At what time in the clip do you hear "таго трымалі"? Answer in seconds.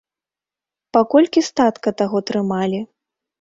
2.01-2.81